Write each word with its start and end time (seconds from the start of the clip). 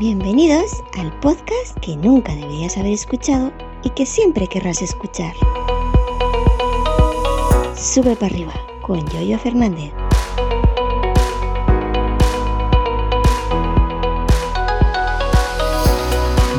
Bienvenidos 0.00 0.82
al 0.98 1.12
podcast 1.20 1.78
que 1.82 1.94
nunca 1.94 2.34
deberías 2.34 2.78
haber 2.78 2.94
escuchado 2.94 3.52
y 3.84 3.90
que 3.90 4.06
siempre 4.06 4.46
querrás 4.46 4.80
escuchar. 4.80 5.34
Sube 7.76 8.16
para 8.16 8.32
arriba 8.32 8.54
con 8.80 9.06
Yoyo 9.10 9.38
Fernández. 9.38 9.92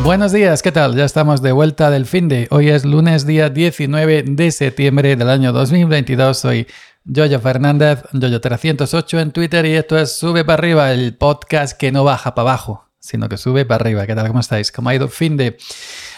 Buenos 0.03 0.33
días, 0.33 0.61
¿qué 0.61 0.71
tal? 0.71 0.95
Ya 0.95 1.05
estamos 1.05 1.41
de 1.41 1.51
vuelta 1.51 1.89
del 1.89 2.05
fin 2.05 2.27
de. 2.27 2.47
Hoy 2.51 2.69
es 2.69 2.85
lunes 2.85 3.25
día 3.25 3.49
19 3.49 4.21
de 4.21 4.51
septiembre 4.51 5.15
del 5.15 5.29
año 5.31 5.51
2022. 5.51 6.37
Soy 6.37 6.67
Yoyo 7.05 7.39
Fernández, 7.39 8.03
Yoyo308 8.13 9.19
en 9.19 9.31
Twitter 9.31 9.65
y 9.65 9.73
esto 9.73 9.97
es 9.97 10.15
Sube 10.15 10.45
para 10.45 10.59
arriba, 10.59 10.91
el 10.91 11.17
podcast 11.17 11.75
que 11.75 11.91
no 11.91 12.03
baja 12.03 12.35
para 12.35 12.51
abajo 12.51 12.90
sino 13.02 13.27
que 13.27 13.38
sube 13.38 13.65
para 13.65 13.81
arriba. 13.81 14.07
¿Qué 14.07 14.16
tal? 14.16 14.27
¿Cómo 14.27 14.39
estáis? 14.39 14.71
¿Cómo 14.71 14.89
ha 14.89 14.95
ido 14.95 15.09
fin 15.09 15.35
de...? 15.35 15.57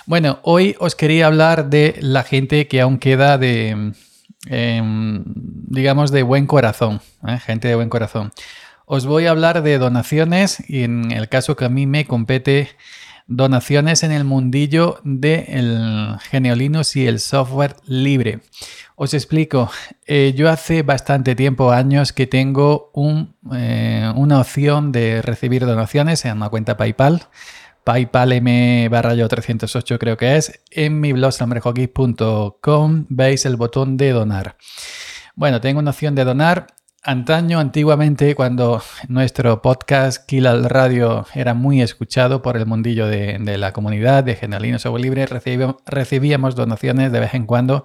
Bueno, 0.06 0.40
hoy 0.44 0.76
os 0.80 0.96
quería 0.96 1.28
hablar 1.28 1.70
de 1.70 1.96
la 2.02 2.24
gente 2.24 2.68
que 2.68 2.82
aún 2.82 3.00
queda 3.00 3.38
de, 3.38 3.94
em, 4.48 5.24
digamos, 5.26 6.12
de 6.12 6.24
buen 6.24 6.46
corazón, 6.46 7.02
¿eh? 7.26 7.40
gente 7.40 7.70
de 7.70 7.76
buen 7.76 7.90
corazón. 7.90 8.34
Os 8.86 9.06
voy 9.06 9.28
a 9.28 9.32
hablar 9.32 9.64
de 9.64 9.78
donaciones 9.78 10.62
y 10.70 10.84
en 10.84 11.12
el 11.14 11.30
caso 11.30 11.56
que 11.56 11.64
a 11.64 11.70
mí 11.70 11.88
me 11.88 12.06
compete, 12.06 12.70
donaciones 13.28 14.04
en 14.04 14.12
el 14.12 14.24
mundillo 14.24 15.00
del 15.04 16.18
de 16.32 16.96
y 16.96 17.08
el 17.08 17.20
software 17.20 17.76
libre. 17.86 18.42
Os 18.96 19.14
explico, 19.14 19.72
eh, 20.06 20.34
yo 20.36 20.50
hace 20.50 20.84
bastante 20.84 21.36
tiempo, 21.36 21.72
años, 21.72 22.14
que 22.14 22.28
tengo 22.28 22.92
eh, 23.54 24.12
una 24.16 24.40
opción 24.40 24.92
de 24.92 25.22
recibir 25.22 25.66
donaciones 25.66 26.26
en 26.26 26.38
una 26.38 26.50
cuenta 26.50 26.78
PayPal. 26.78 27.24
PayPal 27.84 28.32
M 28.32 28.88
barra 28.90 29.14
yo 29.14 29.28
308 29.28 30.00
creo 30.00 30.16
que 30.16 30.38
es. 30.38 30.62
En 30.72 31.00
mi 31.00 31.12
blog 31.12 31.34
samrejoki.com 31.34 33.06
veis 33.10 33.46
el 33.46 33.56
botón 33.56 33.98
de 33.98 34.12
donar. 34.12 34.58
Bueno, 35.36 35.60
tengo 35.60 35.80
una 35.80 35.92
opción 35.92 36.16
de 36.16 36.24
donar. 36.24 36.68
Antaño, 37.06 37.60
antiguamente, 37.60 38.34
cuando 38.34 38.82
nuestro 39.10 39.62
podcast 39.62 40.26
Kill 40.26 40.48
al 40.48 40.70
Radio 40.70 41.26
era 41.34 41.54
muy 41.54 41.82
escuchado 41.82 42.42
por 42.42 42.56
el 42.56 42.66
mundillo 42.66 43.08
de, 43.08 43.58
la 43.58 43.74
comunidad 43.74 44.24
de 44.24 44.38
Generalinos 44.38 44.86
o 44.86 44.98
Libre, 44.98 45.26
recibíamos 45.26 46.56
donaciones 46.56 47.12
de 47.12 47.20
vez 47.20 47.34
en 47.34 47.46
cuando 47.46 47.84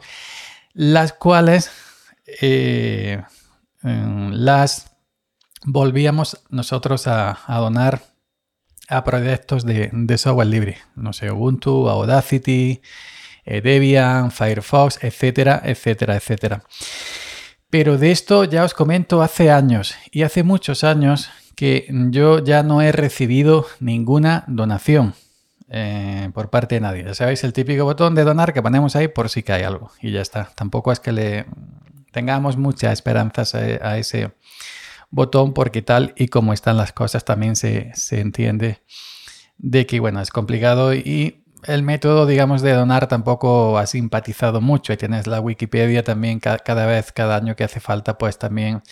las 0.73 1.13
cuales 1.13 1.73
eh, 2.41 3.21
em, 3.83 4.31
las 4.31 4.93
volvíamos 5.65 6.41
nosotros 6.51 7.09
a, 7.09 7.41
donar 7.49 8.03
a 8.89 9.03
proyectos 9.03 9.67
de, 9.67 10.17
software 10.17 10.47
libre, 10.47 10.79
no 10.95 11.13
sé, 11.13 11.33
Ubuntu, 11.33 11.89
Audacity, 11.89 12.83
eh, 13.45 13.63
Debian, 13.63 14.31
Firefox, 14.31 15.03
etcétera, 15.03 15.61
etcétera, 15.65 16.15
etcétera. 16.15 16.63
Pero 17.71 17.99
de 17.99 18.11
esto 18.11 18.45
ya 18.45 18.65
os 18.65 18.75
comento 18.75 19.23
hace 19.23 19.51
años 19.51 19.95
y 20.11 20.23
hace 20.23 20.43
muchos 20.43 20.85
años 20.85 21.31
que 21.55 21.87
yo 22.11 22.43
ya 22.43 22.63
no 22.63 22.81
he 22.83 22.93
recibido 22.93 23.67
ninguna 23.81 24.45
donación. 24.47 25.15
Eh, 25.71 26.31
por 26.33 26.49
parte 26.49 26.77
de 26.77 26.81
nadie. 26.81 27.05
Ya 27.05 27.15
sabéis, 27.15 27.45
el 27.45 27.53
típico 27.53 27.85
botón 27.85 28.15
de 28.15 28.25
donar 28.25 28.55
que 28.55 28.63
ponemos 28.63 28.97
ahí 28.97 29.09
por 29.09 29.29
si 29.29 29.43
cae 29.43 29.67
algo. 29.67 29.91
Y 30.01 30.13
ya 30.13 30.23
está. 30.23 30.51
Tampoco 30.55 30.93
es 30.93 31.01
que 31.01 31.13
le 31.13 31.45
tengamos 32.11 32.57
muchas 32.57 32.95
esperanzas 32.95 33.55
a, 33.55 33.99
ese 33.99 34.33
botón 35.11 35.53
porque 35.53 35.83
tal 35.83 36.15
y 36.17 36.29
como 36.29 36.55
están 36.55 36.79
las 36.79 36.93
cosas 36.93 37.25
también 37.25 37.55
se, 37.55 37.93
entiende 38.13 38.83
de 39.59 39.87
que, 39.87 40.01
bueno, 40.01 40.21
es 40.23 40.31
complicado 40.31 40.95
y 40.95 41.45
el 41.65 41.83
método, 41.83 42.27
digamos, 42.27 42.63
de 42.63 42.73
donar 42.73 43.09
tampoco 43.09 43.79
ha 43.79 43.87
simpatizado 43.87 44.61
mucho. 44.61 44.93
Y 44.93 44.97
tienes 44.97 45.27
la 45.27 45.41
Wikipedia 45.41 46.03
también 46.03 46.41
cada 46.41 46.87
vez, 46.87 47.13
cada 47.13 47.37
año 47.37 47.57
que 47.57 47.65
hace 47.65 47.81
falta, 47.81 48.19
pues 48.19 48.39
también 48.39 48.83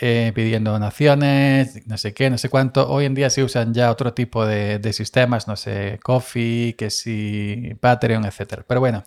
eh, 0.00 0.32
pidiendo 0.34 0.70
donaciones, 0.70 1.86
no 1.86 1.96
sé 1.98 2.14
qué, 2.14 2.30
no 2.30 2.38
sé 2.38 2.48
cuánto. 2.48 2.88
Hoy 2.88 3.06
en 3.06 3.14
día 3.14 3.30
se 3.30 3.42
usan 3.42 3.74
ya 3.74 3.90
otro 3.90 4.12
tipo 4.14 4.46
de, 4.46 4.92
sistemas, 4.92 5.48
no 5.48 5.56
sé, 5.56 5.98
Coffee, 6.02 6.76
que 6.76 6.90
si 6.90 7.74
Patreon, 7.80 8.24
etc. 8.26 8.62
Pero 8.66 8.80
bueno, 8.80 9.04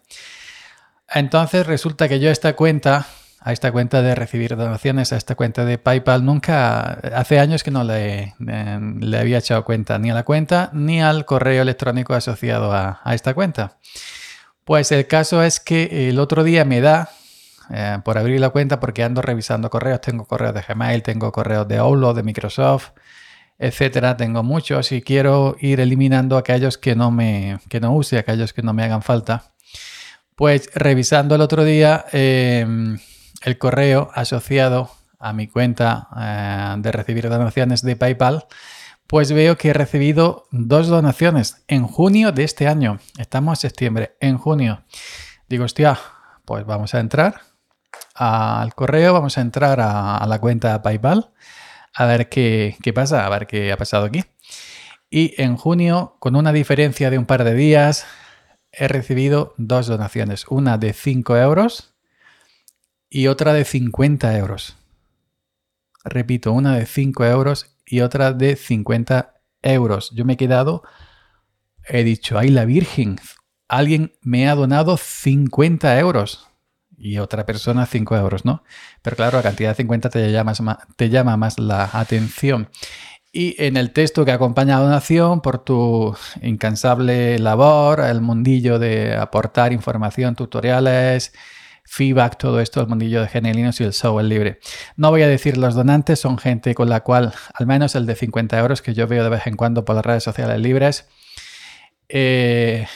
entonces 1.08 1.68
resulta 1.68 2.10
que 2.10 2.20
yo 2.20 2.32
esta 2.32 2.56
cuenta, 2.56 3.08
a 3.44 3.52
esta 3.52 3.72
cuenta 3.72 4.02
de 4.02 4.14
recibir 4.16 4.56
donaciones, 4.56 5.12
a 5.12 5.18
esta 5.18 5.36
cuenta 5.36 5.66
de 5.66 5.78
PayPal, 5.80 6.24
nunca, 6.24 6.92
hace 7.16 7.40
años 7.40 7.64
que 7.64 7.72
no 7.72 7.84
le, 7.84 8.36
le 8.40 9.20
había 9.20 9.40
echado 9.40 9.66
cuenta 9.66 9.98
ni 9.98 10.12
a 10.12 10.14
la 10.14 10.24
cuenta 10.24 10.70
ni 10.74 11.02
al 11.02 11.26
correo 11.26 11.64
electrónico 11.64 12.14
asociado 12.14 12.72
a, 12.72 13.02
a 13.04 13.16
esta 13.16 13.34
cuenta. 13.34 13.80
Pues 14.64 14.92
el 14.92 15.08
caso 15.08 15.44
es 15.44 15.60
que 15.60 16.10
el 16.10 16.20
otro 16.20 16.44
día 16.44 16.66
me 16.66 16.82
da 16.82 17.10
eh, 17.74 17.98
por 18.04 18.18
abrir 18.18 18.40
la 18.40 18.50
cuenta 18.50 18.80
porque 18.80 19.04
ando 19.04 19.22
revisando 19.22 19.70
correos. 19.70 20.02
Tengo 20.02 20.26
correos 20.26 20.54
de 20.54 20.62
Gmail, 20.62 21.02
tengo 21.04 21.32
correos 21.32 21.68
de 21.68 21.78
Outlook, 21.78 22.16
de 22.16 22.24
Microsoft, 22.24 22.90
etcétera. 23.58 24.18
Tengo 24.18 24.44
muchos 24.44 24.92
y 24.92 25.02
quiero 25.02 25.56
ir 25.60 25.80
eliminando 25.80 26.38
aquellos 26.38 26.78
que 26.78 26.96
no 26.96 27.12
me 27.12 27.60
que 27.70 27.80
no 27.80 27.94
use, 27.94 28.18
aquellos 28.18 28.54
que 28.54 28.62
no 28.62 28.74
me 28.74 28.84
hagan 28.84 29.02
falta. 29.02 29.54
Pues 30.36 30.70
revisando 30.76 31.36
el 31.36 31.42
otro 31.42 31.64
día 31.64 32.06
em, 32.12 32.98
el 33.42 33.58
correo 33.58 34.10
asociado 34.14 34.92
a 35.20 35.34
mi 35.34 35.48
cuenta 35.48 36.08
eh, 36.18 36.76
de 36.80 36.92
recibir 36.92 37.30
donaciones 37.30 37.82
de 37.84 37.96
PayPal, 37.96 38.46
pues 39.08 39.32
veo 39.32 39.58
que 39.58 39.70
he 39.70 39.74
recibido 39.74 40.48
dos 40.52 40.88
donaciones 40.88 41.64
en 41.68 41.86
junio 41.86 42.32
de 42.32 42.44
este 42.44 42.68
año. 42.68 43.00
Estamos 43.18 43.60
en 43.60 43.70
septiembre, 43.70 44.16
en 44.20 44.38
junio. 44.38 44.84
Digo, 45.50 45.66
hostia, 45.66 46.00
pues 46.46 46.66
vamos 46.66 46.96
a 46.96 47.00
entrar 47.00 47.42
al 48.16 48.74
correo, 48.74 49.14
vamos 49.14 49.38
a 49.38 49.42
entrar 49.42 49.80
a, 49.82 50.26
la 50.28 50.40
cuenta 50.40 50.82
PayPal 50.82 51.32
a 51.94 52.06
ver 52.06 52.30
qué, 52.30 52.76
pasa, 52.96 53.26
a 53.26 53.30
ver 53.30 53.48
qué 53.48 53.72
ha 53.72 53.78
pasado 53.78 54.06
aquí. 54.06 54.24
Y 55.10 55.34
en 55.42 55.58
junio, 55.58 56.16
con 56.20 56.38
una 56.38 56.54
diferencia 56.54 57.10
de 57.10 57.18
un 57.18 57.26
par 57.26 57.44
de 57.44 57.54
días, 57.54 58.06
he 58.72 58.88
recibido 58.88 59.54
dos 59.58 59.88
donaciones, 59.88 60.46
una 60.48 60.78
de 60.78 60.94
5 60.94 61.36
euros 61.36 61.91
y 63.12 63.28
otra 63.28 63.54
de 63.54 63.66
50 63.66 64.36
euros. 64.38 64.78
Repito, 66.04 66.54
una 66.54 66.78
de 66.78 66.88
5 66.88 67.26
euros 67.26 67.76
y 67.86 68.00
otra 68.00 68.32
de 68.32 68.56
50 68.56 69.34
euros. 69.62 70.12
Yo 70.16 70.26
me 70.26 70.34
he 70.34 70.38
quedado, 70.38 70.82
he 71.86 72.04
dicho, 72.04 72.40
ay 72.40 72.50
la 72.50 72.66
Virgen, 72.66 73.20
alguien 73.68 74.14
me 74.22 74.50
ha 74.50 74.56
donado 74.56 74.98
50 74.98 76.00
euros 76.00 76.48
y 76.98 77.18
otra 77.18 77.46
persona 77.46 77.86
5 77.86 78.16
euros, 78.16 78.46
¿no? 78.46 78.64
Pero 79.02 79.18
claro, 79.18 79.38
la 79.38 79.44
cantidad 79.44 79.72
de 79.72 79.76
50 79.76 80.10
te 80.10 80.32
llama, 80.32 80.54
más, 80.62 80.78
te 80.96 81.10
llama 81.10 81.36
más 81.36 81.60
la 81.60 81.90
atención. 81.92 82.70
Y 83.34 83.62
en 83.62 83.76
el 83.76 83.92
texto 83.92 84.24
que 84.24 84.32
acompaña 84.32 84.78
a 84.78 84.80
la 84.80 84.86
donación, 84.86 85.42
por 85.42 85.64
tu 85.64 86.16
incansable 86.42 87.40
labor, 87.40 88.00
el 88.02 88.22
mundillo 88.22 88.80
de 88.80 89.16
aportar 89.16 89.74
información, 89.74 90.36
tutoriales, 90.36 91.34
feedback, 91.92 92.38
todo 92.38 92.62
esto, 92.62 92.80
el 92.80 92.88
mundillo 92.88 93.22
de 93.22 93.28
Genelinos 93.28 93.82
y 93.82 93.84
el 93.84 93.92
software 93.92 94.26
libre. 94.26 94.60
No 94.96 95.10
voy 95.10 95.24
a 95.24 95.28
decir 95.28 95.58
los 95.58 95.76
donantes, 95.76 96.22
son 96.22 96.38
gente 96.38 96.74
con 96.74 96.88
la 96.88 97.02
cual, 97.02 97.34
al 97.54 97.68
menos 97.68 97.96
el 97.96 98.06
de 98.06 98.16
50 98.16 98.58
euros 98.58 98.82
que 98.82 98.94
yo 98.94 99.08
veo 99.08 99.26
de 99.26 99.30
vez 99.30 99.46
en 99.46 99.58
cuando 99.58 99.84
por 99.84 99.98
las 99.98 100.06
redes 100.06 100.24
sociales 100.24 100.58
libres, 100.62 101.10
eh, 102.08 102.88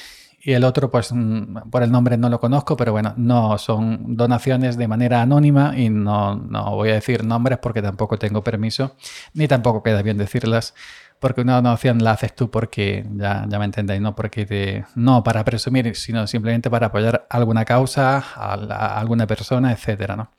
y 0.45 0.53
el 0.53 0.63
otro, 0.63 0.91
pues 0.91 1.11
mm, 1.11 1.71
por 1.71 1.81
el 1.81 1.91
nombre 1.91 2.17
no 2.17 2.29
lo 2.29 2.39
conozco, 2.39 2.77
pero 2.77 2.91
bueno, 2.91 3.15
no 3.17 3.57
son 3.57 4.15
donaciones 4.15 4.77
de 4.77 4.87
manera 4.87 5.23
anónima 5.23 5.73
y 5.75 5.89
no, 5.89 6.39
voy 6.69 6.91
a 6.91 6.93
decir 6.93 7.25
nombres 7.25 7.57
porque 7.57 7.81
tampoco 7.81 8.19
tengo 8.19 8.43
permiso, 8.43 8.95
ni 9.33 9.47
tampoco 9.47 9.81
queda 9.81 10.03
bien 10.03 10.19
decirlas, 10.19 10.75
porque 11.19 11.41
una 11.41 11.55
donación 11.55 12.03
la 12.03 12.11
haces 12.11 12.35
tú 12.35 12.51
porque, 12.51 13.07
ya, 13.15 13.47
ya 13.49 13.57
me 13.57 13.65
entendéis, 13.65 14.01
no 14.01 14.15
porque 14.15 14.85
no 14.93 15.23
para 15.23 15.43
presumir, 15.43 15.95
sino 15.95 16.27
simplemente 16.27 16.69
para 16.69 16.87
apoyar 16.87 17.25
alguna 17.31 17.65
causa, 17.65 18.23
a, 18.35 18.99
alguna 18.99 19.25
persona, 19.25 19.71
etcétera, 19.71 20.15
¿no? 20.15 20.29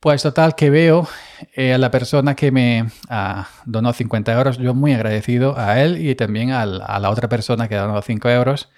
Pues 0.00 0.22
total 0.22 0.54
que 0.54 0.70
veo 0.70 1.06
eh, 1.52 1.74
a 1.74 1.78
la 1.78 1.90
persona 1.90 2.34
que 2.34 2.50
me 2.50 2.86
ah, 3.10 3.48
donó 3.66 3.92
50 3.92 4.32
euros, 4.32 4.56
yo 4.56 4.72
muy 4.72 4.94
agradecido 4.94 5.58
a 5.58 5.78
él 5.82 5.98
y 6.02 6.14
también 6.14 6.52
a 6.52 6.64
la 6.64 7.10
otra 7.10 7.28
persona 7.28 7.68
que 7.68 7.74
donó 7.74 8.00
5 8.00 8.30
euros. 8.30 8.70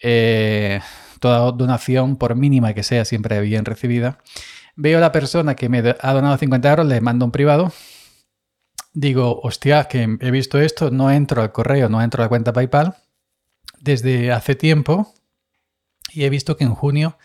Eh, 0.00 0.80
toda 1.20 1.50
donación, 1.52 2.16
por 2.16 2.34
mínima 2.36 2.74
que 2.74 2.82
sea, 2.82 3.04
siempre 3.04 3.40
bien 3.40 3.64
recibida. 3.64 4.18
Veo 4.76 4.98
a 4.98 5.00
la 5.00 5.12
persona 5.12 5.56
que 5.56 5.68
me 5.68 5.78
ha 6.00 6.12
donado 6.12 6.36
50 6.36 6.70
euros, 6.70 6.86
le 6.86 7.00
mando 7.00 7.24
un 7.24 7.32
privado. 7.32 7.72
Digo, 8.92 9.40
hostia, 9.42 9.84
que 9.84 10.16
he 10.20 10.30
visto 10.30 10.60
esto, 10.60 10.90
no 10.90 11.10
entro 11.10 11.42
al 11.42 11.52
correo, 11.52 11.88
no 11.88 12.02
entro 12.02 12.22
a 12.22 12.26
la 12.26 12.28
cuenta 12.28 12.52
PayPal 12.52 12.96
desde 13.80 14.32
hace 14.32 14.54
tiempo 14.54 15.14
y 16.12 16.24
he 16.24 16.30
visto 16.30 16.56
que 16.56 16.64
en 16.64 16.74
junio 16.74 17.18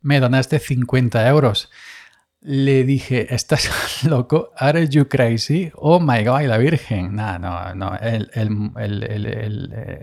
me 0.00 0.20
donaste 0.20 0.58
50 0.58 1.26
euros. 1.28 1.70
Le 2.42 2.84
dije, 2.84 3.34
¿estás 3.34 3.68
loco? 4.04 4.52
¿Are 4.56 4.88
you 4.88 5.08
crazy? 5.08 5.70
Oh 5.74 6.00
my 6.00 6.24
god, 6.24 6.42
la 6.42 6.58
Virgen. 6.58 7.14
No, 7.14 7.38
no, 7.38 7.74
no. 7.74 7.92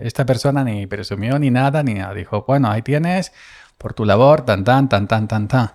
esta 0.00 0.24
persona 0.24 0.64
ni 0.64 0.86
presumió 0.86 1.38
ni 1.38 1.50
nada, 1.50 1.82
ni 1.82 1.94
nada. 1.94 2.14
Dijo, 2.14 2.44
bueno, 2.46 2.70
ahí 2.70 2.82
tienes 2.82 3.32
por 3.76 3.94
tu 3.94 4.04
labor, 4.04 4.44
tan, 4.44 4.64
tan, 4.64 4.88
tan, 4.88 5.08
tan, 5.08 5.28
tan, 5.28 5.48
tan. 5.48 5.70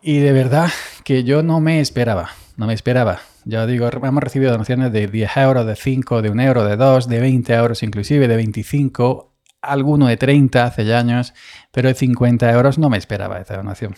Y 0.00 0.18
de 0.18 0.32
verdad 0.32 0.70
que 1.04 1.24
yo 1.24 1.42
no 1.42 1.60
me 1.60 1.80
esperaba, 1.80 2.30
no 2.56 2.66
me 2.66 2.74
esperaba. 2.74 3.20
Ya 3.44 3.66
digo, 3.66 3.88
hemos 3.88 4.22
recibido 4.22 4.52
donaciones 4.52 4.92
de 4.92 5.06
10 5.08 5.36
euros, 5.38 5.66
de 5.66 5.76
5, 5.76 6.22
de 6.22 6.30
1 6.30 6.42
euro, 6.42 6.64
de 6.64 6.76
2, 6.76 7.08
de 7.08 7.20
20 7.20 7.54
euros 7.54 7.82
inclusive, 7.82 8.28
de 8.28 8.36
25, 8.36 9.32
alguno 9.60 10.06
de 10.06 10.16
30 10.16 10.64
hace 10.64 10.84
ya 10.84 10.98
años, 10.98 11.34
pero 11.72 11.88
de 11.88 11.94
50 11.94 12.50
euros 12.52 12.78
no 12.78 12.88
me 12.88 12.98
esperaba 12.98 13.38
esta 13.38 13.56
donación. 13.56 13.94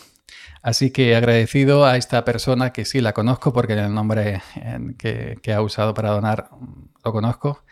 Así 0.65 0.91
que 0.91 1.15
agradecido 1.15 1.85
a 1.85 1.99
esta 1.99 2.25
persona 2.25 2.73
que 2.73 2.87
sí 2.87 3.03
la 3.03 3.13
conozco 3.13 3.53
porque 3.53 3.75
el 3.75 3.93
nombre 3.93 4.41
que, 4.97 5.53
ha 5.53 5.61
usado 5.61 5.93
para 5.93 6.09
donar 6.09 6.49
lo 7.05 7.13
conozco. 7.13 7.63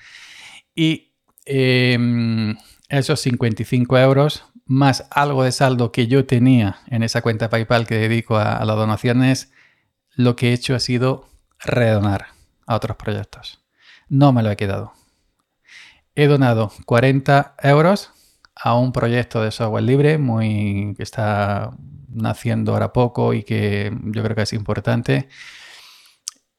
Y 0.75 1.15
em, 1.47 2.55
esos 2.91 3.19
55 3.21 3.97
euros 3.97 4.45
más 4.67 5.07
algo 5.11 5.43
de 5.43 5.53
saldo 5.53 5.91
que 5.91 6.07
yo 6.07 6.27
tenía 6.27 6.81
en 6.87 7.03
esa 7.03 7.23
cuenta 7.23 7.49
PayPal 7.49 7.87
que 7.87 7.95
dedico 7.95 8.37
a, 8.37 8.59
a 8.59 8.65
las 8.67 8.77
donaciones, 8.77 9.55
lo 10.15 10.37
que 10.37 10.51
he 10.51 10.53
hecho 10.53 10.75
ha 10.75 10.79
sido 10.79 11.31
redonar 11.61 12.27
a 12.67 12.77
otros 12.77 12.99
proyectos. 12.99 13.65
No 14.11 14.35
me 14.35 14.43
lo 14.43 14.51
he 14.51 14.57
quedado. 14.57 14.93
He 16.15 16.27
donado 16.27 16.71
40 16.85 17.55
euros 17.63 18.11
a 18.55 18.75
un 18.77 18.93
proyecto 18.93 19.43
de 19.43 19.51
software 19.51 19.83
libre 19.83 20.19
muy 20.19 20.93
que 20.99 21.03
está 21.03 21.71
naciendo 22.15 22.73
ahora 22.73 22.93
poco 22.93 23.35
y 23.35 23.43
que 23.43 23.97
yo 24.05 24.23
creo 24.23 24.37
que 24.37 24.43
es 24.43 24.53
importante. 24.53 25.29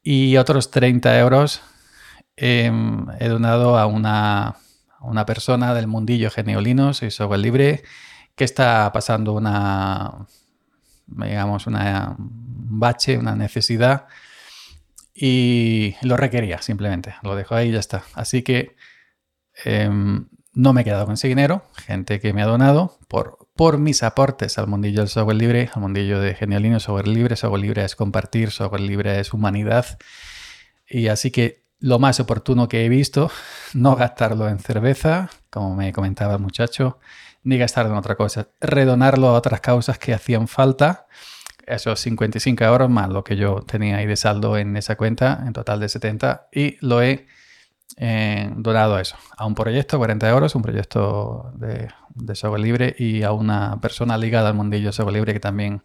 Y 0.02 0.36
otros 0.36 0.70
30 0.70 1.18
euros 1.18 1.62
em, 2.36 3.06
he 3.20 3.28
donado 3.28 3.78
a 3.78 3.86
una, 3.86 4.56
una, 5.00 5.24
persona 5.26 5.74
del 5.74 5.86
mundillo 5.86 6.30
Geneolinos 6.30 7.02
y 7.02 7.10
software 7.10 7.40
libre 7.40 7.82
que 8.34 8.44
está 8.44 8.90
pasando 8.92 9.32
una, 9.32 10.26
digamos, 11.06 11.66
una 11.66 12.16
un 12.18 12.80
bache, 12.80 13.18
una 13.18 13.36
necesidad 13.36 14.06
y 15.14 15.94
lo 16.02 16.16
requería 16.16 16.60
simplemente. 16.60 17.14
Lo 17.22 17.36
dejo 17.36 17.54
ahí 17.54 17.68
y 17.68 17.72
ya 17.72 17.78
está. 17.78 18.02
Así 18.14 18.42
que 18.42 18.74
em, 19.64 20.28
no 20.52 20.72
me 20.72 20.80
he 20.80 20.84
quedado 20.84 21.04
con 21.04 21.14
ese 21.14 21.28
dinero. 21.28 21.64
Gente 21.76 22.20
que 22.20 22.32
me 22.32 22.42
ha 22.42 22.46
donado 22.46 22.98
por 23.08 23.43
por 23.54 23.78
mis 23.78 24.02
aportes 24.02 24.58
al 24.58 24.66
mundillo 24.66 25.00
del 25.00 25.08
software 25.08 25.36
libre, 25.36 25.70
al 25.72 25.80
mundillo 25.80 26.20
de 26.20 26.34
Genialino, 26.34 26.80
software 26.80 27.08
libre. 27.08 27.36
Software 27.36 27.62
libre 27.62 27.84
es 27.84 27.94
compartir, 27.94 28.50
software 28.50 28.80
libre 28.80 29.20
es 29.20 29.32
humanidad. 29.32 29.98
Y 30.88 31.08
así 31.08 31.30
que 31.30 31.64
lo 31.78 31.98
más 31.98 32.18
oportuno 32.18 32.68
que 32.68 32.84
he 32.84 32.88
visto, 32.88 33.30
no 33.74 33.94
gastarlo 33.94 34.48
en 34.48 34.58
cerveza, 34.58 35.30
como 35.50 35.76
me 35.76 35.92
comentaba 35.92 36.34
el 36.34 36.40
muchacho, 36.40 36.98
ni 37.44 37.58
gastarlo 37.58 37.92
en 37.92 37.98
otra 37.98 38.16
cosa, 38.16 38.48
redonarlo 38.60 39.28
a 39.28 39.32
otras 39.34 39.60
causas 39.60 39.98
que 39.98 40.14
hacían 40.14 40.48
falta. 40.48 41.06
Esos 41.66 42.00
55 42.00 42.64
euros 42.64 42.90
más 42.90 43.08
lo 43.08 43.22
que 43.22 43.36
yo 43.36 43.62
tenía 43.62 43.98
ahí 43.98 44.06
de 44.06 44.16
saldo 44.16 44.56
en 44.58 44.76
esa 44.76 44.96
cuenta, 44.96 45.44
en 45.46 45.52
total 45.52 45.80
de 45.80 45.88
70, 45.88 46.48
y 46.52 46.76
lo 46.80 47.02
he 47.02 47.26
eh, 47.96 48.50
donado 48.56 48.96
a 48.96 49.00
eso, 49.00 49.16
a 49.36 49.46
un 49.46 49.54
proyecto, 49.54 49.98
40 49.98 50.28
euros, 50.28 50.54
un 50.54 50.62
proyecto 50.62 51.52
de, 51.54 51.88
software 52.34 52.60
libre 52.60 52.94
y 52.98 53.22
a 53.22 53.32
una 53.32 53.80
persona 53.80 54.18
ligada 54.18 54.48
al 54.48 54.54
mundillo 54.54 54.86
de 54.86 54.92
software 54.92 55.14
libre 55.14 55.32
que 55.32 55.40
también 55.40 55.82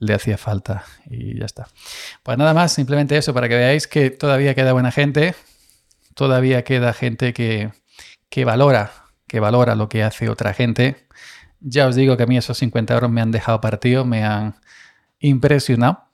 le 0.00 0.14
hacía 0.14 0.36
falta 0.36 0.84
y 1.08 1.38
ya 1.38 1.46
está. 1.46 1.68
Pues 2.22 2.38
nada 2.38 2.54
más, 2.54 2.72
simplemente 2.72 3.16
eso 3.16 3.34
para 3.34 3.48
que 3.48 3.56
veáis 3.56 3.86
que 3.86 4.10
todavía 4.10 4.54
queda 4.54 4.72
buena 4.72 4.90
gente, 4.90 5.34
todavía 6.14 6.64
queda 6.64 6.92
gente 6.92 7.32
que, 7.32 7.70
que 8.28 8.44
valora, 8.44 8.90
que 9.26 9.40
valora 9.40 9.74
lo 9.74 9.88
que 9.88 10.02
hace 10.02 10.28
otra 10.28 10.54
gente. 10.54 11.06
Ya 11.60 11.86
os 11.86 11.96
digo 11.96 12.16
que 12.16 12.24
a 12.24 12.26
mí 12.26 12.36
esos 12.36 12.58
50 12.58 12.94
euros 12.94 13.10
me 13.10 13.20
han 13.20 13.30
dejado 13.30 13.60
partido, 13.60 14.04
me 14.04 14.24
han 14.24 14.56
impresionado 15.20 16.04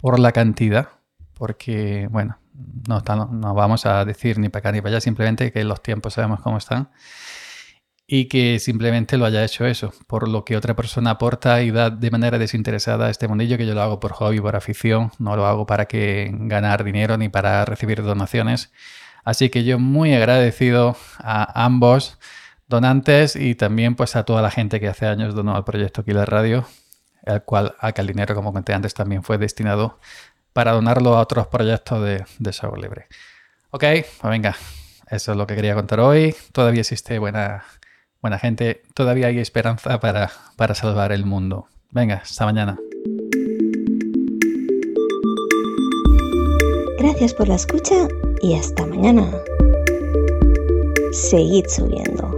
por 0.00 0.18
la 0.18 0.32
cantidad, 0.32 0.88
porque 1.34 2.08
bueno, 2.10 2.38
no, 2.88 3.02
no, 3.30 3.54
vamos 3.54 3.86
a 3.86 4.04
decir 4.04 4.38
ni 4.38 4.48
para 4.48 4.60
acá 4.60 4.72
ni 4.72 4.80
para 4.80 4.96
allá, 4.96 5.00
simplemente 5.00 5.52
que 5.52 5.64
los 5.64 5.82
tiempos 5.82 6.14
sabemos 6.14 6.40
cómo 6.40 6.58
están 6.58 6.90
y 8.06 8.26
que 8.26 8.58
simplemente 8.60 9.16
lo 9.16 9.24
haya 9.24 9.44
hecho 9.44 9.66
eso, 9.66 9.92
por 10.06 10.28
lo 10.28 10.44
que 10.44 10.56
otra 10.56 10.76
persona 10.76 11.10
aporta 11.10 11.62
y 11.62 11.70
da 11.72 11.90
de 11.90 12.10
manera 12.10 12.38
desinteresada 12.38 13.06
a 13.06 13.10
este 13.10 13.26
mundillo, 13.26 13.58
que 13.58 13.66
yo 13.66 13.74
lo 13.74 13.82
hago 13.82 13.98
por 13.98 14.12
hobby, 14.12 14.40
por 14.40 14.54
afición, 14.54 15.10
no 15.18 15.34
lo 15.36 15.46
hago 15.46 15.66
para 15.66 15.86
que 15.86 16.30
ganar 16.32 16.84
dinero 16.84 17.18
ni 17.18 17.28
para 17.28 17.64
recibir 17.64 18.02
donaciones. 18.02 18.70
Así 19.24 19.50
que 19.50 19.64
yo 19.64 19.80
muy 19.80 20.14
agradecido 20.14 20.96
a 21.18 21.64
ambos 21.64 22.18
donantes 22.68 23.34
y 23.34 23.56
también 23.56 23.96
pues 23.96 24.14
a 24.14 24.24
toda 24.24 24.40
la 24.40 24.52
gente 24.52 24.78
que 24.78 24.88
hace 24.88 25.06
años 25.06 25.34
donó 25.34 25.56
al 25.56 25.64
proyecto 25.64 26.04
Killer 26.04 26.28
Radio, 26.30 26.64
el 27.24 27.42
cual, 27.42 27.74
a 27.80 27.90
que 27.90 28.02
el 28.02 28.06
dinero, 28.06 28.36
como 28.36 28.50
comenté 28.50 28.72
antes, 28.72 28.94
también 28.94 29.24
fue 29.24 29.36
destinado 29.36 29.98
para 30.56 30.72
donarlo 30.72 31.14
a 31.14 31.20
otros 31.20 31.48
proyectos 31.48 32.02
de, 32.02 32.24
de 32.38 32.52
software 32.54 32.80
libre. 32.80 33.06
Ok, 33.72 33.82
pues 33.82 34.30
venga, 34.30 34.56
eso 35.10 35.32
es 35.32 35.36
lo 35.36 35.46
que 35.46 35.54
quería 35.54 35.74
contar 35.74 36.00
hoy. 36.00 36.34
Todavía 36.52 36.80
existe 36.80 37.18
buena, 37.18 37.62
buena 38.22 38.38
gente, 38.38 38.80
todavía 38.94 39.26
hay 39.26 39.38
esperanza 39.38 40.00
para, 40.00 40.32
para 40.56 40.74
salvar 40.74 41.12
el 41.12 41.26
mundo. 41.26 41.68
Venga, 41.90 42.22
hasta 42.24 42.46
mañana. 42.46 42.78
Gracias 47.00 47.34
por 47.34 47.48
la 47.48 47.56
escucha 47.56 48.08
y 48.40 48.54
hasta 48.54 48.86
mañana. 48.86 49.30
Seguid 51.12 51.66
subiendo. 51.68 52.35